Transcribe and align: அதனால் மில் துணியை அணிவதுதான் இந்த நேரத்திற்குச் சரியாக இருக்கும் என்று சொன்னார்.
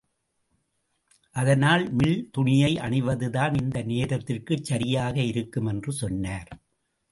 அதனால் 1.35 1.91
மில் 1.91 2.29
துணியை 2.31 2.75
அணிவதுதான் 2.77 3.61
இந்த 3.61 3.83
நேரத்திற்குச் 3.83 4.63
சரியாக 4.63 5.21
இருக்கும் 5.21 5.65
என்று 5.65 5.91
சொன்னார். 5.91 6.51